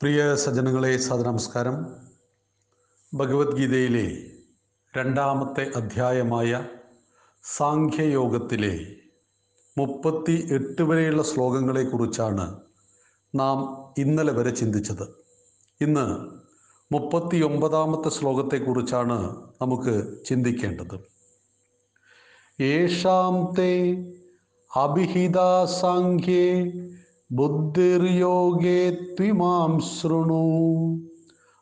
പ്രിയ 0.00 0.34
സജ്ജനങ്ങളെ 0.34 0.96
സദനമസ്കാരം 0.96 1.74
ഭഗവത്ഗീതയിലെ 3.14 4.04
രണ്ടാമത്തെ 4.96 5.70
അധ്യായമായ 5.76 6.68
സാഖ്യയോഗത്തിലെ 7.44 8.72
മുപ്പത്തി 9.78 10.48
എട്ട് 10.50 10.82
വരെയുള്ള 10.82 11.22
ശ്ലോകങ്ങളെക്കുറിച്ചാണ് 11.22 12.46
നാം 13.34 13.58
ഇന്നലെ 13.98 14.32
വരെ 14.32 14.50
ചിന്തിച്ചത്. 14.50 15.04
ഇന്ന് 15.80 16.06
മുപ്പത്തി 16.92 17.42
ഒമ്പതാമത്തെ 17.42 18.08
ശ്ലോകത്തെക്കുറിച്ചാണ് 18.08 19.18
നമുക്ക് 19.62 20.24
ചിന്തിക്കേണ്ടത്. 20.24 20.96
യേഷാം 22.60 23.54
തേ 23.58 23.72
അഭിഹിതാ 24.76 25.64
സാഖ്യേ 25.80 26.46
ബുദ്ധിർയോഗേ 27.30 28.78
ത്വിമാം 29.16 29.72
ശൃണു 29.88 30.44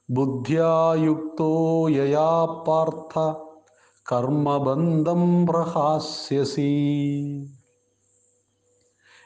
ബുദ്ധ്യായുക്തോ 0.08 1.48
യയാ 1.94 2.30
പാർത്ഥ 2.66 3.24
കർമ്മബന്ധം 4.06 5.22
പ്രഹാസ്യസി 5.46 6.72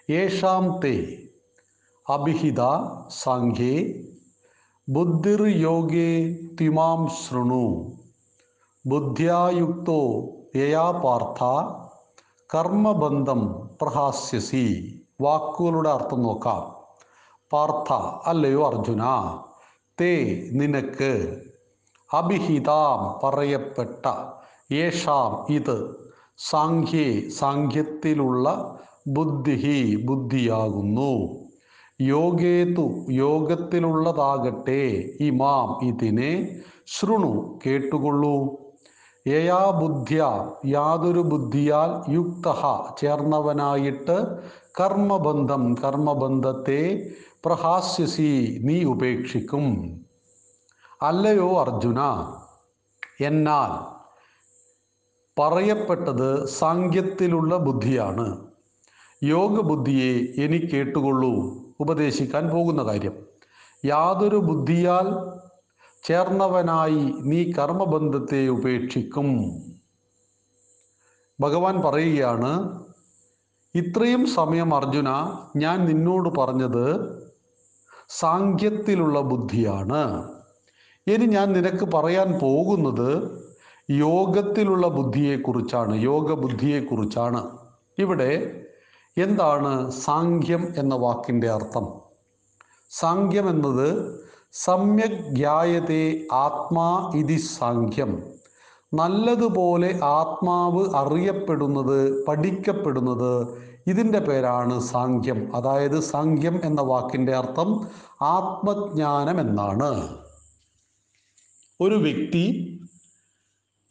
യേഷാം 0.08 0.64
തേ 0.82 0.94
അഭിഹിത 2.06 2.62
സാഖ്യേ 3.16 3.76
ബുദ്ധിർയോഗേ 4.88 6.10
ത്വിമാം 6.58 7.02
ശൃണു 7.18 7.66
ബുദ്ധ്യായുക്തോ 8.84 10.00
യയാ 10.56 10.88
പാർത്ഥ 11.02 11.42
കർമ്മബന്ധം 12.50 13.42
പ്രഹാസ്യസി 13.82 14.66
വാക്കുകളുടെ 15.22 15.90
അർത്ഥം 15.90 16.22
നോക്കാം. 16.22 16.62
പാർത്ഥ 17.52 17.92
അല്ലയോ 18.26 18.60
അർജുന? 18.66 19.02
തേ 20.00 20.12
നിനക്ക് 20.52 21.12
അഭിഹിതാം 22.10 23.00
പറയപ്പെട്ട 23.22 24.04
യേഷാം 24.72 25.52
ഇത് 25.52 25.76
സാഖ്യേ 26.38 27.28
സാഖ്യത്തിലുള്ള 27.28 28.46
ബുദ്ധിഹി 29.06 29.80
ബുദ്ധിയാകുന്നു. 30.06 31.12
യോഗേതു 32.00 32.86
യോഗത്തിലുള്ളതാകട്ടെ 33.10 34.82
ഇമാം 35.20 35.68
ഇതിനെ 35.86 36.32
ശൃണു 36.86 37.58
കേട്ടുകൊള്ളൂ. 37.66 38.36
യയാ 39.26 39.70
ബുദ്ധ്യ 39.80 40.22
യാതൊരു 40.66 41.20
ബുദ്ധിയാൽ 41.20 41.90
യുക്ത 42.12 42.46
ചേർന്നവനായിട്ട് 43.00 44.16
കർമ്മബന്ധം 44.80 45.74
കർമ്മബന്ധത്തെ 45.82 46.80
പ്രഹാസ്യസി 47.44 48.60
നീ 48.64 48.84
ഉപേക്ഷിക്കും. 48.84 49.66
അല്ലയോ 51.02 51.48
അർജുന 51.60 52.00
എന്നാൽ 53.20 53.72
പറയപ്പെട്ടത് 55.36 56.46
സാങ്ക്യത്തിലുള്ള 56.46 57.56
ബുദ്ധിയാണ്. 57.56 58.26
യോഗബുദ്ധിയെ 59.22 60.12
എനിക്ക് 60.44 60.66
കേട്ടുകൊള്ളൂ 60.66 61.32
ഉപദേശിക്കാൻ 61.80 62.50
പോകുന്ന 62.50 62.82
കാര്യം. 62.82 63.14
യാതൊരു 63.84 64.36
ബുദ്ധിയാൽ 64.36 65.06
ചേർന്നവനായി 66.02 67.02
നീ 67.30 67.40
കർമ്മബന്ധത്തെ 67.58 68.40
ഉപേക്ഷിക്കും. 68.48 69.28
ഭഗവാൻ 71.38 71.76
പറയുകയാണ് 71.84 72.52
ഇത്രയും 73.74 74.22
സമയം 74.38 74.70
അർജുന 74.74 75.10
ഞാൻ 75.56 75.78
നിന്നോട് 75.90 76.28
പറഞ്ഞത് 76.38 76.86
സാങ്ക്യത്തിലുള്ള 78.20 79.18
ബുദ്ധിയാണ്. 79.30 80.02
ഇനി 81.06 81.26
ഞാൻ 81.36 81.46
നിനക്ക് 81.52 81.86
പറയാൻ 81.94 82.28
പോകുന്നത് 82.40 83.08
യോഗത്തിലുള്ള 83.90 84.86
ബുദ്ധിയെക്കുറിച്ചാണ് 84.88 85.94
യോഗ 86.10 86.32
ബുദ്ധിയെക്കുറിച്ചാണ് 86.42 87.40
ഇവിടെ 88.02 88.32
എന്താണ് 89.16 89.72
സാങ്ക്യം 89.90 90.62
എന്ന 90.76 90.94
വാക്കിന്റെ 90.94 91.48
അർത്ഥം? 91.50 91.86
സാങ്ക്യം 92.90 93.46
എന്നത് 93.48 93.88
സമ്യക് 94.52 95.36
ആത്മാ 96.32 97.12
ഇതി 97.16 97.36
സാഖ്യം. 97.36 98.22
നല്ലതുപോലെ 98.94 100.00
ആത്മാവ് 100.04 100.94
അറിയപ്പെടുന്നത് 100.94 102.26
പഠിക്കപ്പെടുന്നത് 102.26 103.58
ഇതിന്റെ 103.86 104.18
പേരാണ് 104.18 104.80
സാഖ്യം. 104.80 105.56
അതായത് 105.56 106.00
സാഖ്യം 106.00 106.60
എന്ന 106.64 106.80
വാക്കിന്റെ 106.80 107.36
അർത്ഥം 107.36 107.86
ആത്മജ്ഞാനം 108.22 109.40
എന്നാണ്. 109.40 110.18
ഒരു 111.80 111.94
വ്യക്തി 111.94 112.78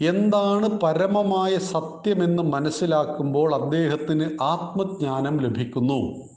എന്താണ് 0.02 0.70
പരമമായ 0.70 1.58
സത്യമെന്ന് 1.58 2.44
മനസ്സിലാക്കുമ്പോൾ 2.44 3.56
അദ്ദേഹത്തിന് 3.56 4.38
ആത്മജ്ഞാനം 4.42 5.38
ലഭിക്കുന്നു. 5.38 6.32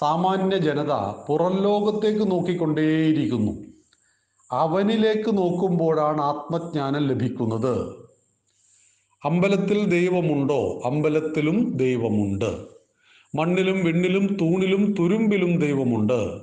സാമാന്യ 0.00 0.56
ജനത 0.56 0.92
പുറം 1.28 1.62
ലോകത്തേക്ക് 1.62 2.30
നോക്കിക്കൊണ്ടേയിരിക്കുന്നു. 2.30 3.52
അവനിലേക്ക് 4.52 5.38
നോക്കുമ്പോഴാണ് 5.38 6.20
ആത്മജ്ഞാനം 6.20 7.08
ലഭിക്കുന്നത്. 7.08 7.96
അമ്പലത്തിൽ 9.24 9.84
ദൈവമുണ്ടോ? 9.84 10.82
അമ്പലത്തിലും 10.84 11.76
ദൈവമുണ്ട്. 11.76 12.56
മണ്ണിലും 13.34 13.84
വെണ്ണിലും 13.84 14.36
തൂണിലും 14.40 14.94
തുരുമ്പിലും 14.98 15.58
ദൈവമുണ്ട്. 15.58 16.40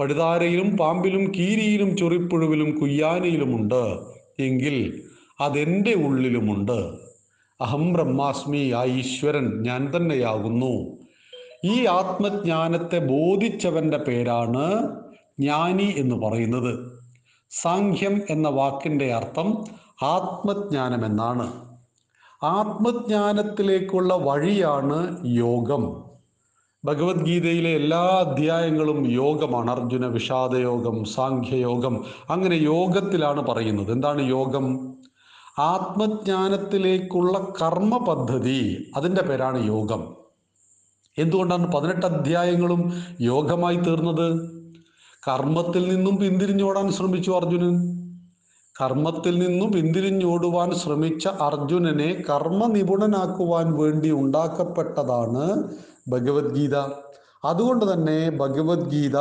പഴുതാരയിലും 0.00 0.76
പാമ്പിലും 0.76 1.32
കീരിയിലും 1.36 1.96
ചൊറിപ്പുഴുവിലും 1.96 2.78
കുയ്യാനയിലുമുണ്ട്. 2.78 3.98
എങ്കിൽ 4.38 5.02
അതെന്റെ 5.40 5.94
ഉള്ളിലുമുണ്ട്. 5.94 6.92
അഹം 7.60 7.92
ബ്രഹ്മാസ്മി 7.92 8.70
ആ 8.70 8.84
ഈശ്വരൻ 8.84 9.62
ഞാൻ 9.62 9.92
തന്നെയാകുന്നു. 9.96 11.03
ഈ 11.64 11.86
ആത്മജ്ഞാനത്തെ 11.86 12.98
ബോധിച്ചവന്റെ 12.98 13.96
പേരാണ് 13.96 14.88
ജ്ഞാനി 15.40 15.94
എന്ന് 15.96 16.16
പറയുന്നത്. 16.16 17.02
സാഖ്യം 17.50 18.20
എന്ന 18.30 18.48
വാക്കിന്റെ 18.48 19.14
അർത്ഥം 19.14 19.64
ആത്മജ്ഞാനം 20.02 21.06
എന്നാണ്. 21.06 21.64
ആത്മജ്ഞാനത്തിലേക്കുള്ള 22.42 24.14
വഴിയാണ് 24.14 25.26
യോഗം. 25.26 26.04
ഭഗവത്ഗീതയിലെ 26.84 27.70
എല്ലാ 27.70 27.98
അധ്യായങ്ങളും 27.98 29.10
യോഗമാണ്. 29.10 29.70
അർജുന 29.70 30.06
വിഷാദയോഗം 30.06 31.04
സാഖ്യയോഗം 31.04 32.04
അങ്ങനെ 32.30 32.54
യോഗത്തിലാണ് 32.54 33.46
പറയുന്നത്. 33.46 33.92
എന്താണ് 33.92 34.22
യോഗം? 34.28 34.96
ആത്മജ്ഞാനത്തിലേക്കുള്ള 35.58 37.52
കർമ്മ 37.62 37.96
പദ്ധതി 37.98 38.92
അതിന്റെ 38.96 39.22
പേരാണ് 39.22 39.66
യോഗം. 39.66 40.23
എന്തുകൊണ്ടാണ് 41.18 41.72
പതിനെട്ട് 41.72 42.06
അധ്യായങ്ങളും 42.06 42.92
യോഗമായി 43.20 43.76
തീർന്നത്? 43.76 44.26
കർമ്മത്തിൽ 45.28 45.94
നിന്നും 45.94 46.16
പിന്തിരിഞ്ഞോടാൻ 46.16 46.92
ശ്രമിച്ചു 46.92 47.30
അർജുനൻ. 47.30 47.76
കർമ്മത്തിൽ 48.80 49.38
നിന്നും 49.38 49.72
പിന്തിരിഞ്ഞോടുവാൻ 49.72 50.74
ശ്രമിച്ച 50.74 51.28
അർജുനനെ 51.28 52.24
കർമ്മ 52.30 52.66
നിപുണനാക്കുവാൻ 52.66 53.76
വേണ്ടി 53.76 54.10
ഉണ്ടാക്കപ്പെട്ടതാണ് 54.10 55.62
ഭഗവത്ഗീത. 56.08 56.76
അതുകൊണ്ട് 57.44 57.92
തന്നെ 57.92 58.30
ഭഗവത്ഗീത 58.30 59.16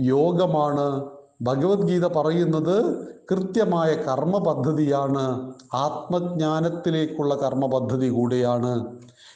യോഗമാണ്. 0.00 1.04
ഭഗവത്ഗീത 1.42 2.06
പറയുന്നത് 2.06 3.06
കൃത്യമായ 3.30 3.94
കർമ്മ 3.94 4.38
പദ്ധതിയാണ് 4.38 5.52
ആത്മജ്ഞാനത്തിലേക്കുള്ള 5.74 7.34
കർമ്മ 7.34 7.66
പദ്ധതി 7.66 8.08
കൂടിയാണ്. 8.08 8.86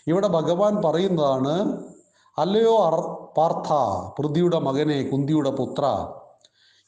ഇവിടെ 0.06 0.28
ഭഗവാൻ 0.28 0.82
പറയുന്നതാണ് 0.84 1.82
അല്ലയോ 2.38 2.76
അർ 2.76 2.94
പാർത്ഥ 3.38 3.68
പൃഥ്വിയുടെ 4.18 4.58
മകനെ 4.58 5.02
കുന്തിയുടെ 5.02 5.50
പുത്ര 5.50 6.08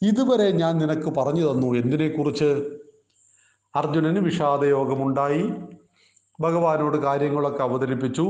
ഇതുവരെ 0.02 0.50
ഞാൻ 0.50 0.78
നിനക്ക് 0.78 1.10
പറഞ്ഞു 1.18 1.52
തന്നു. 1.52 1.66
എന്തിനെക്കുറിച്ച്? 1.66 2.78
അർജുനന് 3.76 4.18
വിഷാദയോഗമുണ്ടായി. 4.18 5.52
ഭഗവാനോട് 6.40 6.96
കാര്യങ്ങളൊക്കെ 6.96 7.62
അവതരിപ്പിച്ചു. 7.62 8.22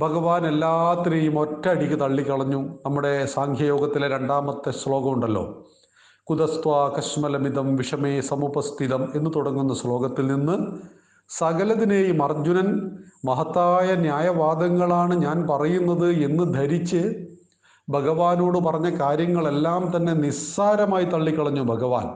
ഭഗവാൻ 0.00 0.46
എല്ലാത്തിനെയും 0.46 1.38
ഒറ്റയടിക്ക് 1.38 2.00
തള്ളിക്കളഞ്ഞു. 2.00 2.78
നമ്മുടെ 2.86 3.26
സാഖ്യയോഗത്തിലെ 3.26 4.08
രണ്ടാമത്തെ 4.08 4.70
ശ്ലോകമുണ്ടല്ലോ 4.70 5.64
കുതസ്ത്വ 6.22 6.88
കശ്മലമിതം 6.88 7.76
വിഷമേ 7.76 8.20
സമുപസ്ഥിതം 8.20 9.12
എന്ന് 9.14 9.30
തുടങ്ങുന്ന 9.36 9.74
ശ്ലോകത്തിൽ 9.74 10.26
നിന്ന് 10.26 10.58
സകലതിനെയും 11.28 12.24
അർജുനൻ 12.24 12.98
മഹത്തായ 13.24 13.94
ന്യായവാദങ്ങളാണ് 13.94 15.14
ഞാൻ 15.14 15.46
പറയുന്നത് 15.50 16.10
എന്ന് 16.10 16.54
ധരിച്ച് 16.54 17.26
ഭഗവാനോട് 17.88 18.58
പറഞ്ഞ 18.58 18.98
കാര്യങ്ങളെല്ലാം 18.98 19.92
തന്നെ 19.96 20.12
നിസ്സാരമായി 20.12 21.04
തള്ളിക്കളഞ്ഞു 21.04 21.62
ഭഗവാൻ. 21.62 22.06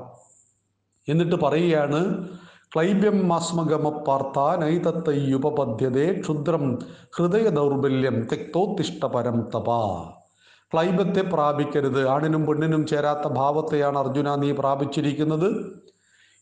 എന്നിട്ട് 1.09 1.37
പറയുകയാണ് 1.37 2.29
ക്ലൈബ്യം 2.75 3.29
മാസ്മഗമ 3.29 3.89
പാർത്ഥ 3.89 4.39
നൈതത്തയ്യുപപദ്യതേ 4.39 6.21
ക്ഷുദ്രം 6.21 6.79
ഹൃദയ 7.19 7.49
ദൗർബല്യം 7.49 8.29
തെക്തോത്തിഷ്ടപരം 8.33 9.49
തപ. 9.55 9.71
ക്ലൈബത്തെ 10.75 11.21
പ്രാപിക്കരുത്. 11.21 12.09
ആണിനും 12.09 12.47
പെണ്ണിനും 12.47 12.87
ചേരാത്ത 12.87 13.29
ഭാവത്തെയാണ് 13.29 13.99
അർജുന 13.99 14.35
നീ 14.35 14.53
പ്രാപിച്ചിരിക്കുന്നത്. 14.53 15.49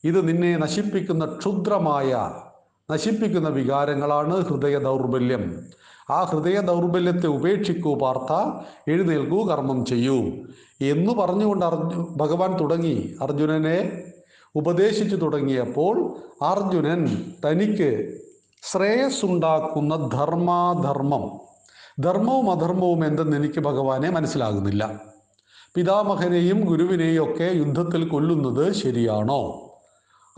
ഇത് 0.05 0.29
നിന്നെ 0.29 0.57
നശിപ്പിക്കുന്ന 0.57 1.25
ക്ഷുദ്രമായ 1.39 2.13
നശിപ്പിക്കുന്ന 2.91 3.49
വികാരങ്ങളാണ് 3.49 4.45
ഹൃദയ 4.45 4.79
ദൗർബല്യം 4.79 5.67
ആ 6.11 6.23
ഹൃദയ 6.23 6.61
ദൗർബല്യത്തെ 6.61 7.27
ഉപേക്ഷിക്കൂ 7.27 7.95
പാർത്ഥ. 7.95 8.33
എഴുന്നേൽക്കൂ 8.89 9.47
കർമ്മം 9.47 9.85
ചെയ്യൂ. 9.85 10.15
എന്ന് 10.81 11.13
പറഞ്ഞുകൊണ്ട് 11.15 11.67
അർജു 11.67 12.09
ഭഗവാൻ 12.17 12.61
തുടങ്ങി. 12.61 13.17
അർജുനനെ 13.23 14.03
ഉപദേശിച്ചു 14.55 15.17
തുടങ്ങിയപ്പോൾ 15.17 16.17
അർജുനൻ 16.43 17.33
തനിക്ക് 17.45 18.19
ശ്രേയസ്സുണ്ടാക്കുന്ന 18.63 20.11
ധർമാധർമ്മം. 20.13 21.31
ധർമ്മവും 22.01 22.51
അധർമ്മവും 22.51 23.07
എന്തെന്ന് 23.07 23.37
എനിക്ക് 23.37 23.61
ഭഗവാനെ 23.61 24.11
മനസ്സിലാകുന്നില്ല. 24.11 25.01
പിതാമഹനെയും 25.75 26.61
ഗുരുവിനെയും 26.61 27.25
ഒക്കെ 27.25 27.53
യുദ്ധത്തിൽ 27.55 28.09
കൊല്ലുന്നത് 28.09 28.73
ശരിയാണോ? 28.73 29.66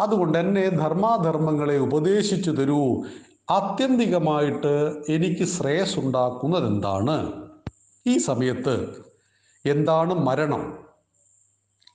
അതുകൊണ്ട് 0.01 0.39
എന്നെ 0.39 0.69
ധർമാധർമ്മങ്ങളെ 0.69 1.79
ഉപദേശിച്ചു 1.79 2.51
തരൂ. 2.51 3.03
ആത്യന്തികമായിട്ട് 3.51 5.03
എനിക്ക് 5.09 5.45
ശ്രേയസ് 5.45 5.99
ഉണ്ടാക്കുന്നത് 5.99 6.67
എന്താണ്? 6.67 7.33
ഈ 8.07 8.19
സമയത്ത് 8.19 9.05
എന്താണ് 9.67 10.15
മരണം? 10.15 10.79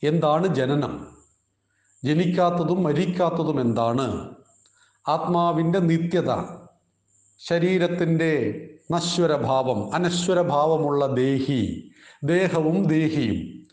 എന്താണ് 0.04 0.48
ജനനം? 0.48 1.08
ജനിക്കാത്തതും 2.04 2.84
മരിക്കാത്തതും 2.84 3.62
എന്താണ്? 3.62 4.36
ആത്മാവിന്റെ 5.08 5.80
നിത്യത 5.80 6.32
ശരീരത്തിന്റെ 7.38 8.70
നശ്വരഭാവം 8.92 9.94
അനശ്വരഭാവമുള്ള 9.94 11.08
ദേഹി 11.08 11.92
ദേഹവും 12.24 12.88
ദേഹിയും. 12.88 13.64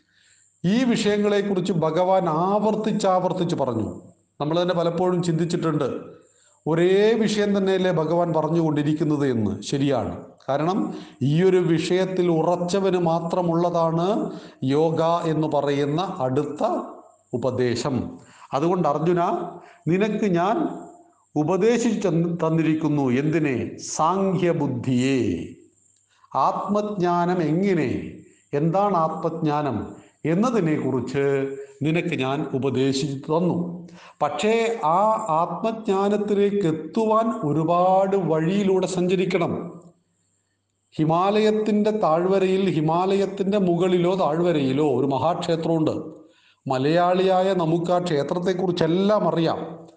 ഈ 0.65 0.83
വിഷയങ്ങളെക്കുറിച്ച് 0.83 1.73
ഭഗവാൻ 1.73 2.29
ആവർത്തിച്ചാവർത്തിച്ച് 2.29 3.55
പറഞ്ഞു. 3.55 4.10
നമ്മൾ 4.41 4.61
തന്നെ 4.61 4.75
പലപ്പോഴും 4.75 5.23
ചിന്തിച്ചിട്ടുണ്ട് 5.23 5.99
ഒരേ 6.67 7.13
വിഷയം 7.13 7.57
തന്നെയല്ലേ 7.57 7.91
ഭഗവാൻ 7.91 8.33
പറഞ്ഞുകൊണ്ടിരിക്കുന്നത് 8.33 9.27
എന്ന്. 9.27 9.61
ശരിയാണ്. 9.61 10.25
കാരണം 10.49 10.93
ഈ 11.21 11.43
ഒരു 11.43 11.57
വിഷയത്തിൽ 11.57 12.31
ഉറച്ചവന് 12.31 12.97
മാത്രമുള്ളതാണ് 12.97 14.31
യോഗ 14.63 15.03
എന്ന് 15.03 15.47
പറയുന്ന 15.47 16.17
അടുത്ത 16.19 16.79
ഉപദേശം. 17.33 18.19
അതുകൊണ്ട് 18.53 18.87
അർജുന 18.87 19.19
നിനക്ക് 19.87 20.25
ഞാൻ 20.25 20.79
ഉപദേശിച്ചു 21.35 22.07
തന്നിരിക്കുന്നു. 22.07 23.09
എന്തിനെ? 23.09 23.77
സാഖ്യബുദ്ധിയെ. 23.77 25.47
ആത്മജ്ഞാനം 26.37 27.43
എങ്ങനെ? 27.43 28.11
എന്താണ് 28.53 28.97
ആത്മജ്ഞാനം? 28.97 30.00
എന്നതിനെക്കുറിച്ച് 30.25 31.55
നിനക്ക് 31.81 32.15
ഞാൻ 32.15 32.47
ഉപദേശിച്ചു 32.53 33.37
തന്നു. 33.37 33.87
പക്ഷേ 34.21 34.79
ആ 34.83 35.25
ആത്മജ്ഞാനത്തിലേക്ക് 35.29 36.67
എത്തുവാൻ 36.67 37.51
ഒരുപാട് 37.51 38.15
വഴിയിലൂടെ 38.15 38.87
സഞ്ചരിക്കണം. 38.87 39.81
ഹിമാലയത്തിന്റെ 40.97 41.91
താഴ്വരയിൽ 41.91 42.69
ഹിമാലയത്തിന്റെ 42.69 43.57
മുകളിലോ 43.57 44.15
താഴ്വരയിലോ 44.15 44.99
ഒരു 44.99 45.07
മഹാക്ഷേത്രമുണ്ട്. 45.07 45.91
മലയാളിയായ 46.69 47.53
നമുക്ക് 47.53 47.91
ആ 47.91 47.99
ക്ഷേത്രത്തെക്കുറിച്ചെല്ലാം 47.99 49.27
അറിയാം. 49.27 49.87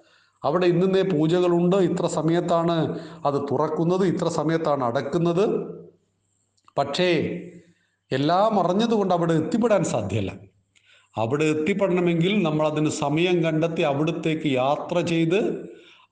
അവിടെ 0.45 0.67
ഇന്നേ 0.67 1.03
പൂജകളുണ്ട്. 1.03 1.77
ഇത്ര 1.77 2.07
സമയത്താണ് 2.07 2.99
അത് 3.27 3.35
തുറക്കുന്നത്. 3.35 4.07
ഇത്ര 4.07 4.29
സമയത്താണ് 4.29 4.85
അടക്കുന്നത്. 4.85 5.75
പക്ഷേ 6.79 7.41
എല്ലാം 8.17 8.53
അറിഞ്ഞതുകൊണ്ട് 8.63 9.15
അവിടെ 9.15 9.35
എത്തിപ്പെടാൻ 9.43 9.83
സാധ്യമല്ല 9.95 10.33
അവിടെ 11.15 11.45
എത്തിപ്പെടണമെങ്കിൽ 11.45 12.33
നമ്മൾ 12.47 12.65
അതിന് 12.67 12.91
സമയം 13.05 13.37
കണ്ടെത്തി 13.45 13.83
അവിടത്തേക്ക് 13.91 14.49
യാത്ര 14.63 14.99
ചെയ്ത് 15.13 15.41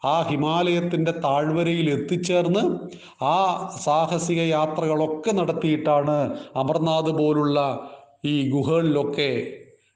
ആ 0.05 0.15
ഹിമാലയത്തിന്റെ 0.29 1.13
താഴ്വരയിൽ 1.25 1.89
എത്തിച്ചേർന്ന് 1.91 2.63
ആ 3.33 3.37
സാഹസിക 3.85 4.41
യാത്രകളൊക്കെ 4.57 5.33
നടത്തിയിട്ടാണ് 5.41 6.17
അമർനാഥ് 6.63 7.13
പോലുള്ള 7.19 7.59
ഈ 8.25 8.35
ഗുഹകളിലൊക്കെ 8.51 9.31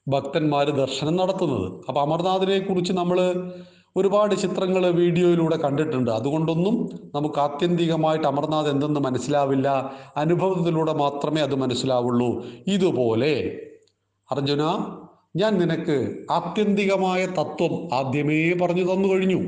ഭക്തന്മാർ 0.07 0.67
ദർശനം 0.83 1.15
നടത്തുന്നത്. 1.17 1.67
അപ്പോൾ 1.89 2.01
അമർനാഥിനെ 2.01 2.59
കുറിച്ച് 2.59 2.93
നമ്മൾ 2.93 3.19
ഒരുപാട് 3.97 4.35
ചിത്രങ്ങൾ 4.35 4.91
വീഡിയോയിലൂടെ 4.91 5.57
കണ്ടിട്ടുണ്ട്. 5.57 6.11
അതുകൊണ്ടൊന്നും 6.11 6.89
നമുക്ക് 7.15 7.41
ആത്യന്തികമായിട്ട് 7.41 8.27
അമർനാഥ് 8.27 8.67
എന്തെന്ന് 8.67 9.01
മനസ്സിലാവില്ല. 9.01 9.93
അനുഭവത്തിലൂടെ 10.17 10.93
മാത്രമേ 10.93 11.41
അത് 11.41 11.55
മനസ്സിലാവുള്ളൂ. 11.55 12.45
ഇതുപോലെ 12.67 13.61
അർജുന 14.33 14.63
ഞാൻ 15.37 15.55
നിനക്ക് 15.55 16.17
ആത്യന്തികമായ 16.31 17.27
തത്വം 17.27 17.95
ആദ്യമേ 17.95 18.53
പറഞ്ഞു 18.53 18.93
തന്നു 18.93 19.09
കഴിഞ്ഞു. 19.09 19.43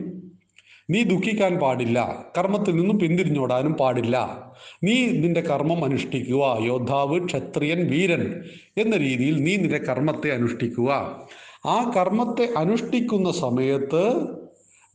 നീ 0.90 1.02
ദുഃഖിക്കാൻ 1.02 1.58
പാടില്ല. 1.58 2.24
കർമ്മത്തിൽ 2.38 2.76
നിന്നും 2.76 2.98
പിന്തിരിഞ്ഞോടാനും 2.98 3.72
പാടില്ല. 3.72 4.46
നീ 4.84 5.06
നിന്റെ 5.06 5.40
കർമ്മം 5.40 5.84
അനുഷ്ഠിക്കുക. 5.84 6.58
യോദ്ധാവ് 6.60 7.26
ക്ഷത്രിയൻ 7.26 7.90
വീരൻ 7.90 8.42
എന്ന 8.76 8.96
രീതിയിൽ 8.96 9.42
നീ 9.42 9.56
നിന്റെ 9.56 9.78
കർമ്മത്തെ 9.78 10.30
അനുഷ്ഠിക്കുക. 10.30 11.18
ആ 11.66 11.92
കർമ്മത്തെ 11.96 12.48
അനുഷ്ഠിക്കുന്ന 12.56 13.32
സമയത്ത് 13.32 14.37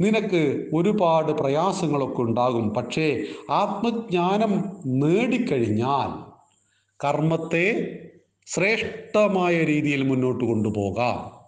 നിനക്ക് 0.01 0.69
ഒരുപാട് 0.73 1.31
പ്രയാസങ്ങളൊക്കെ 1.31 2.21
ഉണ്ടാകും. 2.21 2.73
പക്ഷേ 2.73 3.23
ആത്മജ്ഞാനം 3.49 4.63
നേടിക്കഴിഞ്ഞാൽ 4.85 6.33
കർമ്മത്തെ 7.05 7.99
ശ്രേഷ്ഠമായ 8.47 9.63
രീതിയിൽ 9.63 10.07
മുന്നോട്ട് 10.07 10.45
കൊണ്ടുപോകാം. 10.45 11.43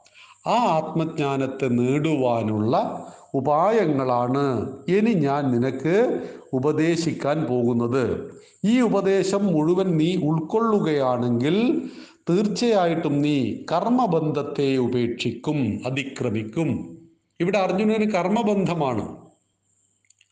ആ 0.48 0.56
ആത്മജ്ഞാനത്തെ 0.56 1.66
നേടുവാനുള്ള 1.66 3.06
ഉപായങ്ങളാണ് 3.34 4.76
ഇനി 4.88 5.14
ഞാൻ 5.14 5.52
നിനക്ക് 5.52 6.28
ഉപദേശിക്കാൻ 6.54 7.44
പോകുന്നത്. 7.44 8.32
ഈ 8.66 8.82
ഉപദേശം 8.82 9.46
മുഴുവൻ 9.46 9.98
നീ 9.98 10.16
ഉൾക്കൊള്ളുകയാണെങ്കിൽ 10.16 11.90
തീർച്ചയായിട്ടും 12.30 13.22
നീ 13.22 13.58
കർമ്മബന്ധത്തെ 13.72 14.78
ഉപേക്ഷിക്കും 14.78 15.82
അതിക്രമിക്കും. 15.86 16.95
ഇവിടെ 17.40 17.58
അർജുനന് 17.58 18.12
കർമ്മബന്ധമാണ്. 18.12 19.18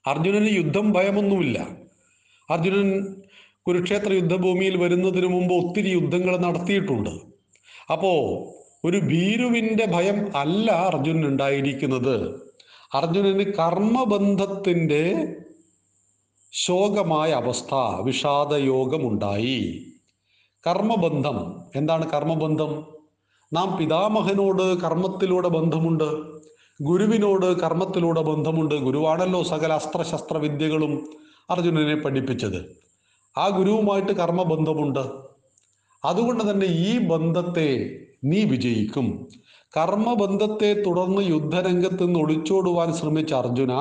അർജുനന് 0.08 0.48
യുദ്ധം 0.50 0.92
ഭയമൊന്നുമില്ല. 0.92 1.68
അർജുനൻ 2.50 3.22
കുരുക്ഷേത്ര 3.68 4.14
യുദ്ധഭൂമിയിൽ 4.14 4.78
വരുന്നതിന് 4.78 5.28
മുമ്പ് 5.28 5.54
ഒത്തിരി 5.54 5.90
യുദ്ധങ്ങൾ 5.90 6.38
നടത്തിയിട്ടുണ്ട്. 6.38 7.10
അപ്പോൾ 7.92 8.54
ഒരു 8.88 8.98
ഭീരുവിന്റെ 8.98 9.86
ഭയം 9.86 10.38
അല്ല 10.38 10.72
അർജുനൻ 10.72 11.26
ഉണ്ടായിരിക്കുന്നത് 11.26 12.44
അർജുനന് 12.94 13.54
കർമ്മബന്ധത്തിന്റെ 13.54 15.36
ശോകമായ 16.52 17.32
അവസ്ഥ 17.32 17.76
വിഷാദയോഗമുണ്ടായി. 18.02 19.86
കർമ്മബന്ധം. 20.68 21.62
എന്താണ് 21.76 22.12
കർമ്മബന്ധം? 22.12 22.86
നാം 23.54 23.78
പിതാമഹനോട് 23.78 24.82
കർമ്മത്തിലൂടെ 24.82 25.48
ബന്ധമുണ്ട്. 25.48 26.44
ഗുരുവിനോട് 26.82 27.60
കർമ്മത്തിലൂടെ 27.60 28.22
ബന്ധമുണ്ട്. 28.22 28.76
ഗുരുവാണല്ലോ 28.76 29.44
സകല 29.44 29.74
അസ്ത്രശസ്ത്ര 29.74 30.38
വിദ്യകളും 30.38 31.10
അർജുനനെ 31.50 31.96
പഠിപ്പിച്ചത്. 31.96 32.66
ആ 33.38 33.50
ഗുരുവുമായിട്ട് 33.50 34.12
കർമ്മബന്ധമുണ്ട്. 34.12 35.04
അതുകൊണ്ട് 36.06 36.52
തന്നെ 36.52 36.66
ഈ 36.66 36.98
ബന്ധത്തെ 36.98 38.00
നീ 38.24 38.44
വിജയിക്കും. 38.44 39.28
കർമ്മബന്ധത്തെ 39.78 40.74
തുടർന്ന് 40.74 41.22
യുദ്ധരംഗത്ത് 41.22 42.08
നിന്ന് 42.08 42.20
ഒളിച്ചോടുവാൻ 42.20 42.94
ശ്രമിച്ച 42.94 43.34
അർജുന 43.34 43.74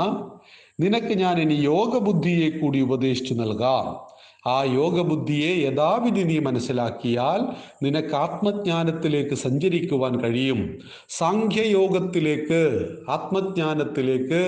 നിനക്ക് 0.81 1.19
ഞാൻ 1.19 1.41
ഇനി 1.41 1.55
യോഗബുദ്ധിയെ 1.55 2.51
കൂടി 2.51 2.81
ഉപദേശിച്ചു 2.81 3.35
നൽകാം. 3.35 4.12
ആ 4.47 4.65
യോഗബുദ്ധിയെ 4.65 5.51
യഥാവിധി 5.57 6.23
നീ 6.23 6.39
മനസ്സിലാക്കിയാൽ 6.39 7.41
നിനക്ക് 7.83 8.15
ആത്മജ്ഞാനത്തിലേക്ക് 8.15 9.35
സഞ്ചരിക്കുവാൻ 9.35 10.21
കഴിയും. 10.21 10.61
സാഖ്യയോഗത്തിലേക്ക് 11.09 12.61
ആത്മജ്ഞാനത്തിലേക്ക് 13.09 14.41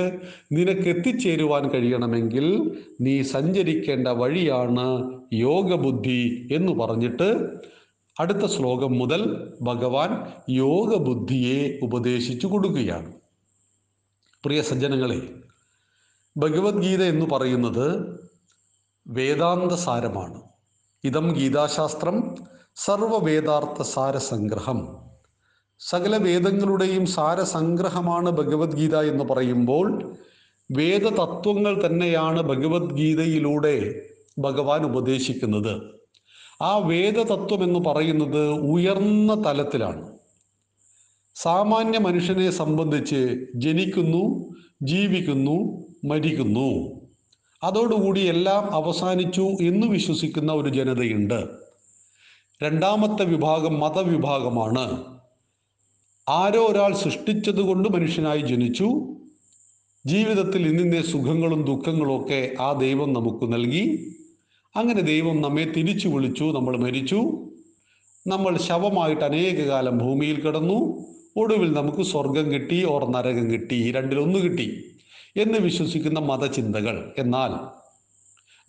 നിനക്ക് 0.53 0.89
എത്തിച്ചേരുവാൻ 0.89 1.71
കഴിയണമെങ്കിൽ 1.71 2.47
നീ 3.01 3.23
സഞ്ചരിക്കേണ്ട 3.23 4.09
വഴിയാണ് 4.09 4.89
യോഗബുദ്ധി 5.33 6.49
എന്ന് 6.53 6.73
പറഞ്ഞിട്ട് 6.73 7.29
അടുത്ത 8.19 8.47
ശ്ലോകം 8.47 8.99
മുതൽ 8.99 9.23
ഭഗവാൻ 9.63 10.11
യോഗബുദ്ധിയെ 10.49 11.79
ഉപദേശിച്ചു 11.83 12.47
കൊടുക്കുകയാണ്. 12.47 13.13
പ്രിയ 14.45 14.63
സജ്ജനങ്ങളെ 14.63 15.21
ഭഗവത്ഗീത 16.37 17.03
എന്ന് 17.03 17.27
പറയുന്നത് 17.27 17.87
വേദാന്ത 19.07 19.73
സാരമാണ് 19.73 20.43
ഇതം 21.05 21.33
ഗീതാശാസ്ത്രം 21.33 22.35
സർവവേദാർത്ഥ 22.77 23.83
സാരസംഗ്രഹം 23.83 24.97
സകല 25.79 26.17
വേദങ്ങളുടെയും 26.17 27.07
സാരസംഗ്രഹമാണ് 27.07 28.31
ഭഗവത്ഗീത 28.31 28.97
എന്ന് 28.97 29.25
പറയുമ്പോൾ 29.25 30.17
വേദതത്വങ്ങൾ 30.71 31.87
തന്നെയാണ് 31.87 32.43
ഭഗവത്ഗീതയിലൂടെ 32.43 34.03
ഭഗവാൻ 34.39 34.85
ഉപദേശിക്കുന്നത്. 34.85 35.83
ആ 36.63 36.79
വേദതത്വം 36.79 37.63
എന്ന് 37.63 37.81
പറയുന്നത് 37.89 38.49
ഉയർന്ന 38.49 39.45
തലത്തിലാണ്. 39.47 40.19
സാമാന്യ 41.35 41.99
മനുഷ്യനെ 41.99 42.51
സംബന്ധിച്ച് 42.51 43.47
ജനിക്കുന്നു 43.55 44.55
ജീവിക്കുന്നു 44.83 45.87
മരിക്കുന്നു. 46.05 47.04
അതോടുകൂടി 47.65 48.21
എല്ലാം 48.21 48.75
അവസാനിച്ചു 48.75 49.57
എന്ന് 49.61 49.87
വിശ്വസിക്കുന്ന 49.87 50.53
ഒരു 50.53 50.69
ജനതയുണ്ട്. 50.69 51.47
രണ്ടാമത്തെ 52.63 53.25
വിഭാഗം 53.25 53.81
മതവിഭാഗമാണ്. 53.81 55.05
ആരോ 56.29 56.67
ഒരാൾ 56.67 56.95
സൃഷ്ടിച്ചത് 56.95 57.61
കൊണ്ട് 57.61 57.89
മനുഷ്യനായി 57.89 58.41
ജനിച്ചു. 58.41 58.91
ജീവിതത്തിൽ 60.07 60.69
ഇന്നിന്നെ 60.69 61.03
സുഖങ്ങളും 61.07 61.65
ദുഃഖങ്ങളും 61.65 62.23
ഒക്കെ 62.23 62.55
ആ 62.61 62.73
ദൈവം 62.73 63.13
നമുക്ക് 63.13 63.53
നൽകി. 63.53 64.17
അങ്ങനെ 64.77 65.01
ദൈവം 65.01 65.43
നമ്മെ 65.43 65.65
തിരിച്ചു 65.65 66.09
വിളിച്ചു 66.09 66.45
നമ്മൾ 66.45 66.77
മരിച്ചു. 66.77 67.49
നമ്മൾ 68.27 68.57
ശവമായിട്ട് 68.57 69.25
അനേക 69.25 69.55
കാലം 69.55 69.99
ഭൂമിയിൽ 69.99 70.41
കിടന്നു. 70.41 71.05
ഒടുവിൽ 71.37 71.73
നമുക്ക് 71.73 72.03
സ്വർഗം 72.03 72.53
കിട്ടി 72.53 72.85
ഓർ 72.85 73.11
നരകം 73.11 73.51
കിട്ടി. 73.51 73.93
രണ്ടിലൊന്ന് 73.93 74.39
കിട്ടി. 74.39 74.97
എന്ന് 75.37 75.59
വിശ്വസിക്കുന്ന 75.59 76.19
മതചിന്തകൾ. 76.19 77.15
എന്നാൽ 77.19 77.85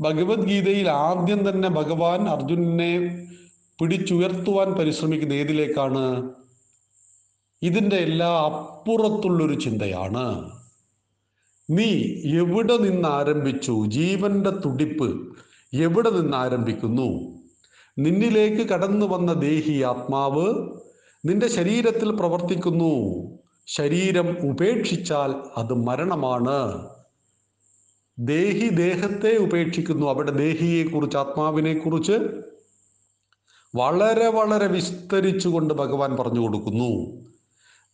ഭഗവത്ഗീതയിൽ 0.02 0.90
ആദ്യം 0.90 1.50
തന്നെ 1.50 1.70
ഭഗവാൻ 1.70 2.30
അർജുനനെ 2.30 3.26
പിടിച്ചുയർത്തുവാൻ 3.82 4.74
പരിശ്രമിക്കുന്ന 4.74 5.34
ഏതിലേക്കാണ്? 5.34 6.32
ഇതിന്റെ 7.62 7.96
എല്ലാ 7.96 8.42
അപ്പുറത്തുള്ളൊരു 8.46 9.60
ചിന്തയാണ്. 9.60 10.52
നീ 11.70 12.02
എവിടെ 12.38 12.78
നിന്ന് 12.78 13.08
ആരംഭിച്ചു 13.08 13.86
ജീവന്റെ 13.88 14.50
തുടിപ്പ് 14.50 15.38
എവിടെ 15.74 16.10
നിന്ന് 16.10 16.38
ആരംഭിക്കുന്നു 16.38 17.36
നിന്നിലേക്ക് 18.00 18.70
കടന്നു 18.70 19.06
വന്ന 19.06 19.34
ദേഹി 19.34 19.82
ആത്മാവ് 19.82 20.70
നിന്റെ 21.26 21.48
ശരീരത്തിൽ 21.48 22.16
പ്രവർത്തിക്കുന്നു. 22.16 23.35
ശരീരം 23.68 24.50
ഉപേക്ഷിച്ചാൽ 24.50 25.36
അത് 25.58 25.74
മരണമാണ്. 25.74 26.88
ദേഹി 28.20 28.70
ദേഹത്തെ 28.70 29.38
ഉപേക്ഷിക്കുന്നു. 29.38 30.08
അവിടെ 30.08 30.32
ആത്മാവിനെ 31.18 31.74
കുറിച്ച് 31.74 32.20
വളരെ 33.76 34.28
വളരെ 34.28 34.68
വിസ്തരിച്ചുകൊണ്ട് 34.68 35.74
ഭഗവാൻ 35.74 36.16
പറഞ്ഞു 36.16 36.40
കൊടുക്കുന്നു. 36.40 37.22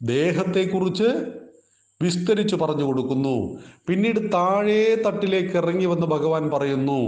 ദേഹത്തെക്കുറിച്ച് 0.03 1.09
വിസ്തരിച്ചു 2.01 2.55
പറഞ്ഞു 2.55 2.83
കൊടുക്കുന്നു. 2.83 3.59
പിന്നീട് 3.87 4.33
താഴെ 4.33 5.03
തട്ടിലേക്ക് 5.07 5.57
ഇറങ്ങി 5.57 5.85
വന്ന് 5.85 6.05
ഭഗവാൻ 6.05 6.49
പറയുന്നു 6.49 7.01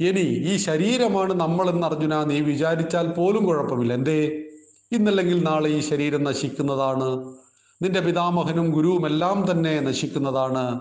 ഇനി 0.00 0.20
ഈ 0.20 0.56
ശരീരമാണ് 0.56 1.34
നമ്മളെന്ന് 1.34 1.86
അർജുന 1.86 2.24
നീ 2.24 2.40
വിചാരിച്ചാൽ 2.40 3.08
പോലും 3.08 3.46
കുഴപ്പമില്ല. 3.46 3.94
എന്തേ? 3.94 4.42
ഇന്നല്ലെങ്കിൽ 4.92 5.42
നാളെ 5.42 5.70
ഈ 5.70 5.80
ശരീരം 5.80 6.24
നശിക്കുന്നതാണ്. 6.24 7.34
നിന്റെ 7.82 8.00
പിതാമഹനും 8.00 8.70
ഗുരുവും 8.70 9.06
എല്ലാം 9.06 9.46
തന്നെ 9.50 9.80
നശിക്കുന്നതാണ്. 9.80 10.80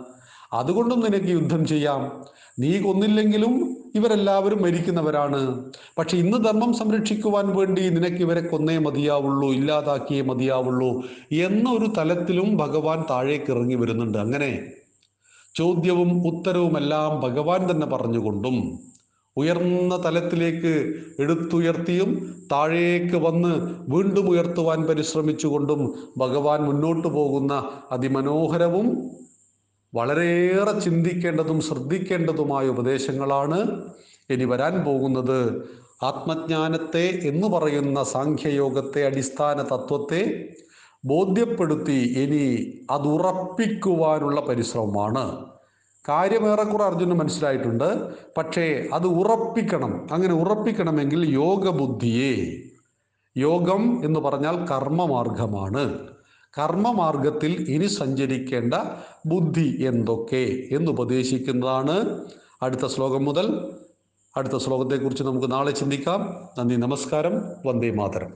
അതുകൊണ്ടും 0.54 1.00
നിനക്ക് 1.00 1.26
യുദ്ധം 1.26 1.66
ചെയ്യാം. 1.68 2.12
നീ 2.60 2.82
കൊന്നില്ലെങ്കിലും 2.82 3.78
ഇവരെല്ലാവരും 3.96 4.62
മരിക്കുന്നവരാണ്. 4.62 5.72
പക്ഷെ 5.98 6.18
ഇന്ന് 6.18 6.38
ധർമ്മം 6.38 6.74
സംരക്ഷിക്കുവാൻ 6.74 7.56
വേണ്ടി 7.56 7.90
നിനക്ക് 7.90 8.16
ഇവരെ 8.16 8.42
കൊന്നേ 8.42 8.78
മതിയാവുള്ളൂ 8.78 9.52
ഇല്ലാതാക്കിയേ 9.52 10.22
മതിയാവുള്ളൂ 10.22 11.04
എന്നൊരു 11.32 11.94
തലത്തിലും 11.98 12.58
ഭഗവാൻ 12.58 13.06
താഴേക്ക് 13.10 13.52
ഇറങ്ങി 13.52 13.76
വരുന്നുണ്ട്. 13.76 14.18
അങ്ങനെ 14.18 14.60
ചോദ്യവും 15.56 16.28
ഉത്തരവുമെല്ലാം 16.28 17.22
ഭഗവാൻ 17.22 17.72
തന്നെ 17.72 17.88
പറഞ്ഞുകൊണ്ടും 17.88 18.80
ഉയർന്ന 19.38 19.96
തലത്തിലേക്ക് 20.06 20.74
എടുത്തുയർത്തിയും 21.20 22.12
താഴേക്ക് 22.52 23.18
വന്ന് 23.18 23.54
വീണ്ടും 23.94 24.30
ഉയർത്തുവാൻ 24.30 24.88
പരിശ്രമിച്ചുകൊണ്ടും 24.88 25.82
ഭഗവാൻ 26.18 26.62
മുന്നോട്ടു 26.62 27.08
പോകുന്ന 27.08 27.54
അതിമനോഹരവും 27.92 28.88
വളരെയേറെ 29.94 30.80
ചിന്തിക്കേണ്ടതും 30.80 31.62
ശ്രദ്ധിക്കേണ്ടതുമായ 31.62 32.68
ഉപദേശങ്ങളാണ് 32.68 33.60
ഇനി 34.30 34.46
വരാൻ 34.46 34.74
പോകുന്നത്. 34.86 35.40
ആത്മജ്ഞാനത്തെ 36.04 37.06
എന്ന് 37.24 37.48
പറയുന്ന 37.48 38.04
സാഖ്യയോഗത്തെ 38.04 39.06
അടിസ്ഥാന 39.06 39.62
തത്വത്തെ 39.62 40.22
ബോധ്യപ്പെടുത്തി 41.06 42.00
ഇനി 42.24 42.44
അത് 42.92 43.08
ഉറപ്പിക്കുവാനുള്ള 43.08 44.42
പരിശ്രമമാണ്. 44.42 45.26
കാര്യമേറെക്കുറെ 46.10 46.84
അർജുന് 46.84 47.12
മനസ്സിലായിട്ടുണ്ട്. 47.12 48.12
പക്ഷേ 48.38 48.90
അത് 48.94 49.08
ഉറപ്പിക്കണം. 49.08 50.08
അങ്ങനെ 50.12 50.34
ഉറപ്പിക്കണമെങ്കിൽ 50.34 51.34
യോഗബുദ്ധിയെ. 51.34 52.58
യോഗം 53.38 54.06
എന്ന് 54.06 54.20
പറഞ്ഞാൽ 54.20 54.66
കർമ്മമാർഗമാണ്. 54.66 56.08
കർമ്മമാർഗത്തിൽ 56.60 57.66
ഇനി 57.70 57.88
സഞ്ചരിക്കേണ്ട 57.88 58.74
ബുദ്ധി 59.26 59.84
എന്തൊക്കെ 59.88 60.76
എന്ന് 60.76 60.92
ഉപദേശിക്കുന്നതാണ് 60.92 62.26
അടുത്ത 62.62 62.86
ശ്ലോകം 62.86 63.26
മുതൽ. 63.26 63.72
അടുത്ത 64.38 64.58
ശ്ലോകത്തെക്കുറിച്ച് 64.58 65.24
നമുക്ക് 65.24 65.52
നാളെ 65.52 65.72
ചിന്തിക്കാം. 65.72 66.50
നന്ദി 66.60 66.76
നമസ്കാരം. 66.76 67.42
വന്ദേ 67.66 67.90
മാതരം. 67.92 68.34